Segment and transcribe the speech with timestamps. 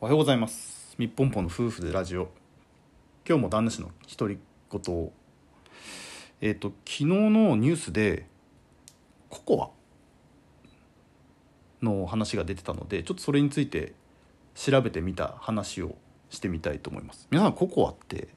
[0.00, 0.94] おはようございます。
[0.96, 2.30] みっぽんぽの夫婦でラジオ。
[3.28, 4.38] 今日も旦那氏の独り
[4.70, 5.12] 言を。
[6.40, 8.28] えっ、と昨日のニュースで
[9.28, 9.70] ココア
[11.84, 13.92] の話が出てたのでちょっとそれについて
[14.54, 15.96] 調べてみた話を
[16.30, 17.26] してみたいと思います。
[17.32, 18.28] 皆さんココアって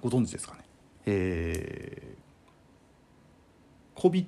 [0.00, 0.60] ご存知ですかね？
[1.06, 4.24] えー、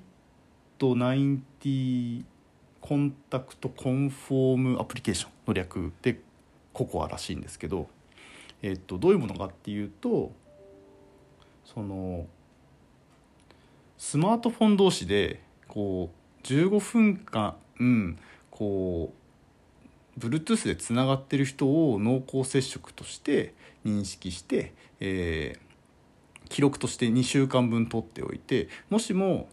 [0.81, 2.25] COVID-19
[2.81, 6.21] コンタクトコンフォームアプリケーションの略で
[6.73, 7.89] ココアらしいんですけど、
[8.63, 10.33] えっと、どういうものかっていうと
[11.65, 12.27] その
[13.99, 16.11] スマートフォン同士でこ
[16.43, 18.19] う15分間、うん、
[18.51, 19.13] こ
[20.19, 29.49] う Bluetooth でつながってる人を濃厚接触として認識して、えー、記録として2週間分取っておいてもしも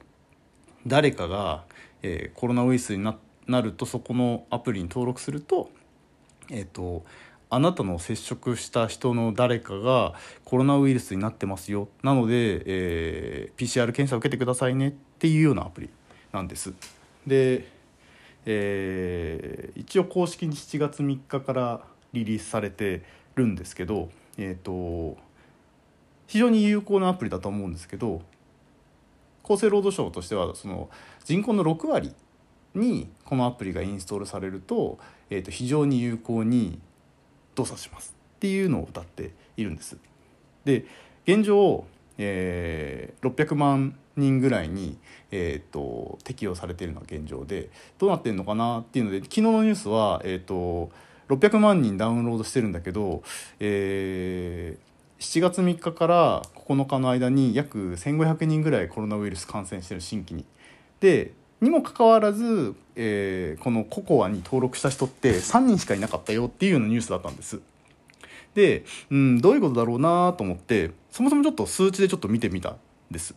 [0.88, 1.66] 誰かが
[2.02, 5.70] えー、コロナウイルスにななるとそこのアプリに登録すると,、
[6.50, 7.06] えーと、
[7.50, 15.90] あなたの接触した人の誰かがコロナウイルスになってますよなので、えー、PCR 検査を受けてくださいねっていうようなアプリ
[16.34, 16.74] なんです。
[17.26, 17.68] で、
[18.46, 23.04] えー、一応公式に7月3日からリリースされて
[23.36, 25.18] るんですけど、えーと
[26.28, 28.22] 非常に有効なアプリだと思うんですけど
[29.48, 30.90] 厚生労働省としてはその
[31.24, 32.14] 人口の6割
[32.76, 36.80] にこのアプリがインストールされると,、えー、と非常に有効に
[37.56, 39.98] 動作しますっていうのを歌っているんです。
[40.66, 40.86] で
[41.26, 41.86] 現状、
[42.18, 44.98] えー、600万人ぐらいに、
[45.32, 50.90] えーと、適用されているのが現状でどうなってるのかなっていうので昨日のニュースは、えーと、
[51.30, 53.24] 600万人ダウンロードしてるんだけど、
[53.60, 54.88] えー、
[55.20, 60.46] 7月3日から9日の間に約1500人ぐらいコロナウイルス感染してる新規に。
[61.00, 67.60] でにもかかわらず、えー、このココアに登録した人って3人しかいなかったよっていうようなニュースだったんです。
[68.54, 72.78] で、うん、どういうことだろうなと思ってそもそもちょっと数値でちょっと見てみたん
[73.10, 73.34] です。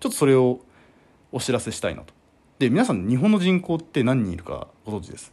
[0.00, 0.60] ちょっとそれを
[1.30, 2.12] お知らせしたいなと。
[2.58, 5.32] で皆さん日本の人口って何人いるかご存知です？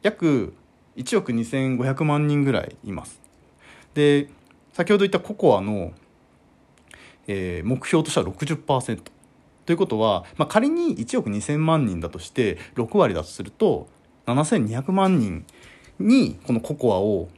[0.00, 0.54] 約
[0.96, 3.20] 1億2500万人ぐらいいます。
[3.92, 4.28] で
[4.76, 5.94] 先ほど言ったココアの、
[7.26, 9.00] えー、目標としては60%
[9.64, 13.88] ということは、まあ、仮に1億2000万人だとして6割だとすると
[14.26, 15.46] 7200万人
[15.98, 17.30] にこのココアを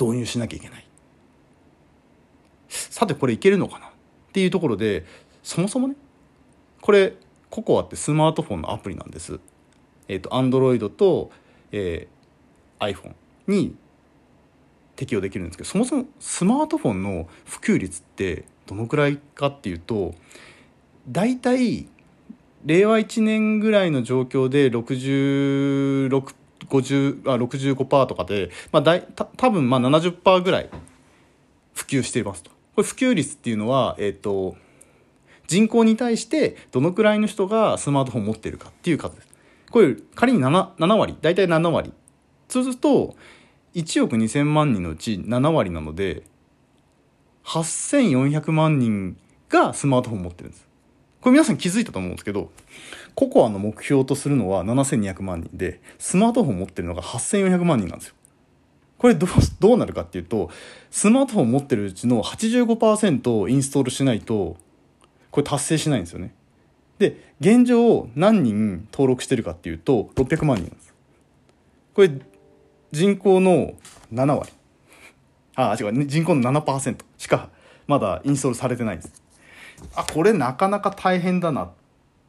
[0.00, 0.86] 導入しなきゃいけない
[2.68, 3.90] さてこれいけるのかなっ
[4.32, 5.04] ていうところで
[5.42, 5.96] そもそもね
[6.80, 7.12] これ
[7.50, 9.38] ココアってスマートフォンのアプリなんです。
[10.08, 11.30] えっ、ー、と Android と、
[11.72, 13.12] えー、iPhone
[13.46, 13.76] に
[14.98, 20.14] 適用できるんですけどそもそもスマートフォンの普及率ってどのくらいかっていうと
[21.08, 21.86] 大体
[22.64, 26.34] 令和1年ぐらいの状況で66
[26.68, 30.70] 50あ65%とかで、まあ、だいた多分まあ70%ぐらい
[31.74, 32.50] 普及していますと。
[32.50, 34.56] これ普及率っていうのは、えっ、ー、と
[35.46, 39.28] 人口に対してどのくらいの人がスマートフォンを持っているかっていう数です。
[39.70, 41.92] これ仮に 7, 7割大体7割
[42.48, 43.16] そうすると
[43.74, 46.22] 1億2000万人のうち7割なので
[47.44, 49.16] 8400万人
[49.48, 50.66] がスマートフォン持ってるんです。
[51.20, 52.50] これ皆さん気づいたと思うんですけど
[53.14, 58.14] ココアの目標とするのは7200万人でスマートフォン持ってるのが8400万人なんですよ。
[58.98, 59.30] これどう
[59.60, 60.50] どうなるかっていうと
[60.90, 64.56] スマートフォン持ってるうちの85%をインストールしないと
[65.30, 66.34] これ達成しないんですよね。
[66.98, 70.94] で現状何人登録してるかっていうと600万人なんです。
[71.94, 72.10] これ
[72.90, 73.74] 人口の
[74.12, 74.52] 7割。
[75.56, 76.06] あ違う。
[76.06, 77.50] 人口の7%しか
[77.86, 79.22] まだインストールされてないんです。
[79.94, 81.70] あこれなかなか大変だなっ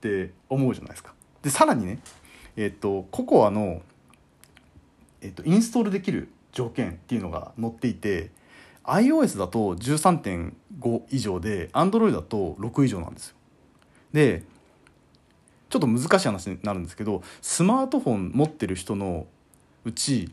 [0.02, 1.14] て思うじゃないですか。
[1.42, 2.00] でさらにね
[2.58, 3.82] えっ、とココアの、
[5.22, 8.32] えっ、と、インストールできる条件っていうのが載っていて
[8.84, 13.36] iOS だと13.5以上で Android だと6以上なんですよ。
[14.14, 14.44] で
[15.70, 19.28] ちょっと難しい話になるんですけどスマートフォン持ってる人の
[19.86, 20.32] うち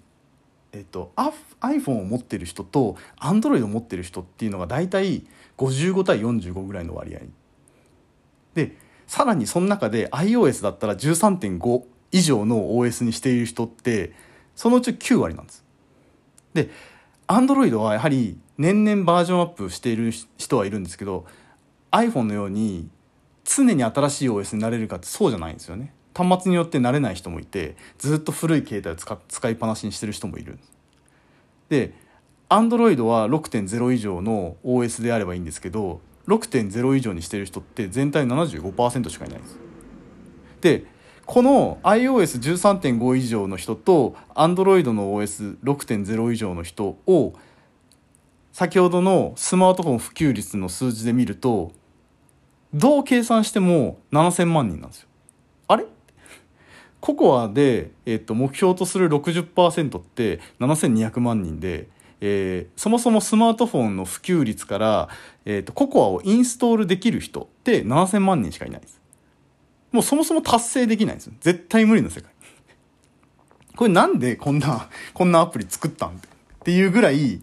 [0.72, 5.24] えっと、iPhone を持ってる人と Android を持ってる人っていうのが大体
[5.56, 7.20] 55対45ぐらいの割合。
[8.54, 8.76] で
[9.06, 14.12] さらにその中で iOS だったら13.5以上の OS にしている人って
[14.54, 15.64] そのうち9割なんです。
[16.54, 16.70] で
[17.28, 21.26] Android はやはり年々バージョンアップしている人はいるんですけど
[21.90, 22.88] iPhone のように
[23.44, 25.92] 常に新しい OS になれるかってそうじゃないんですよね。
[26.16, 30.58] 端末によって慣れない人もいてずっと古い携帯を使使いっぱなしにしてる人もいる
[31.68, 31.92] で
[32.48, 39.58] Android は6.0以上の OS であればいいんですけど6.0以上にしてる人って全体75%しかいないです
[40.60, 40.84] で
[41.26, 47.34] この iOS13.5 以上の人と Android の OS6.0 以上の人を
[48.52, 51.72] 先ほどのスマートフォン普及率の数字で見ると
[52.72, 55.08] どう計算しても7000万人なんですよ。
[57.06, 61.86] ココアで、えっと、目標とする60%って7200万人で、
[62.20, 65.08] えー、そもそもスマートフォンの普及率から、
[65.44, 69.00] えっと、ココアをインストールできる人って7000万人しかいないです。
[69.92, 71.34] もうそもそも達成できないんですよ。
[71.38, 72.32] 絶対無理な世界。
[73.76, 76.12] これなんでこんな、こんなアプリ作ったんっ
[76.64, 77.40] ていうぐらい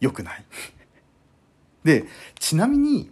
[0.00, 0.44] 良くない。
[1.84, 2.06] で、
[2.40, 3.08] ちなみに、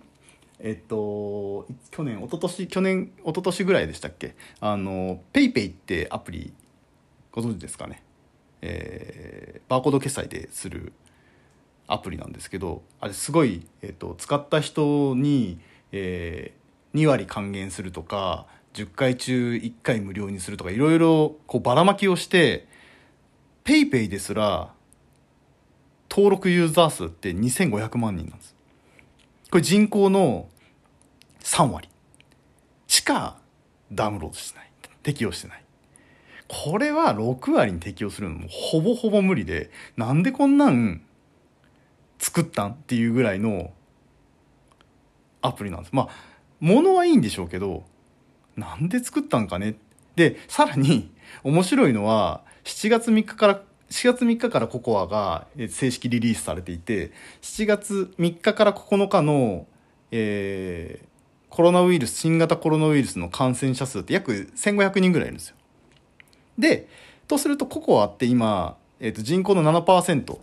[0.67, 4.35] えっと、去年、一昨年去年、一昨年ぐらいでしたっけ？
[4.61, 6.55] あの、PayPay ってアプリ、
[7.33, 8.03] ご存知ですかね？
[8.63, 10.95] えー、バーコード決済でする
[11.87, 15.61] アプリなんですけど、あれすごい、えっと、使った人に、
[15.93, 22.67] えー、2割還元するとか、10回中1回無料にするとか、いろいろこうばらまきをして、
[23.65, 24.73] PayPay ですら、
[26.09, 28.57] 登録ユーザー数って2500万人なんです。
[29.51, 30.49] これ人口の
[31.45, 31.89] 3割
[32.89, 33.39] しか
[33.93, 34.71] ダウンロードしてない。
[35.03, 35.65] 適用してない。
[36.49, 41.03] これは6割に適用するのもほぼほぼ無理で、なんでこんなん
[42.19, 43.73] 作ったんっていうぐらいの
[45.43, 45.93] アプリなんです。
[45.93, 46.09] まあ、
[46.61, 47.85] 物はいいんでしょうけど、
[48.57, 49.77] なんで作ったんかね
[50.17, 51.13] で、さらに
[51.43, 57.13] 面白いのは、7月3日から、4月3日からココアが正式リリースされていて、
[57.43, 59.67] 7月3日から9日の、
[60.11, 61.14] えー、
[61.55, 65.57] コロナウイルス、新型コロナウイルスの感染者数って約1500人ぐらいいるんですよ。
[66.59, 66.89] で、
[67.29, 70.37] とするとココアって今、えー、と人口の7%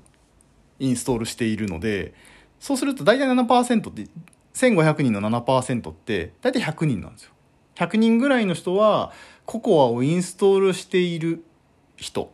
[0.80, 2.14] インストールしているので、
[2.62, 4.08] そうすると大体7%って、
[4.54, 7.32] 1500人の7%って大体100人なんですよ。
[7.76, 9.12] 100人ぐらいの人は
[9.46, 11.44] ココアをインストールしている
[11.98, 12.32] 人。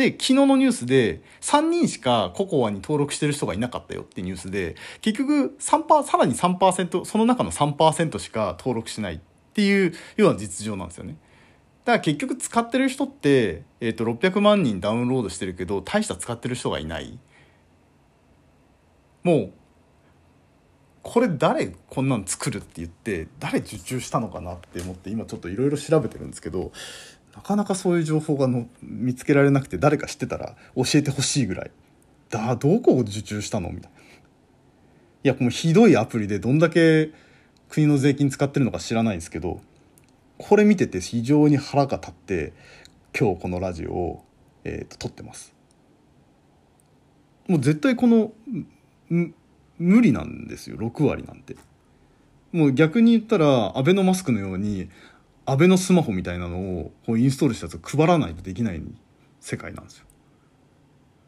[0.00, 9.20] で、昨日のニュースで3人しかココアに登録してる人がいなかったよってニュースで、結局3%、さらに3%、その中の3%しか登録しないっ
[9.52, 11.18] ていうような実情なんですよね。
[11.84, 17.18] だから結局使ってる人って、えっ、ー、と、600万人ダウンロードしてるけど、大した使ってる人がいない。
[19.22, 19.52] もう、
[21.02, 26.72] これ誰こんなの作るって言って誰受注したのかなって思って今ちょっといろいろ調べてるんですけど
[27.34, 31.70] なかなかそういう情報がの見つけられなくて誰か知ってたら教えてほしいぐらい。
[32.28, 33.70] だどこを受注したの？
[33.70, 33.98] みたいな。
[35.22, 37.10] いやもうひどいアプリでどんだけ
[37.68, 39.60] 国の税金使ってるのか知らないですけど
[40.38, 42.52] これ見てて非常に腹が立って
[43.18, 44.24] 今日このラジオを、
[44.64, 45.54] えーと、と撮ってます。
[47.48, 48.32] もう絶対この
[49.78, 50.76] 無理なんですよ。
[50.76, 51.56] 6割なんて。
[52.52, 54.88] もう逆に言ったらアベノマスクのように
[55.50, 58.80] アベノスマホみたいなのをこうインストールしたやつを配らないとできない
[59.40, 60.04] 世界なんですよ。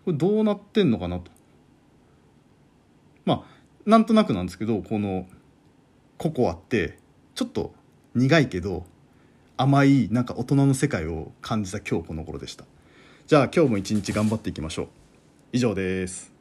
[0.05, 1.33] これどうなってんのかなと。
[3.25, 3.45] まあ
[3.85, 5.27] なんとなくなんですけどこの
[6.19, 6.99] ココアって
[7.35, 7.75] ちょっと
[8.15, 8.85] 苦いけど
[9.57, 12.65] 甘いなんか大人の世界を感じた今日この頃でした。
[13.27, 14.89] じゃあ今日も一日頑張っていきましょう。
[15.53, 16.32] 以上です。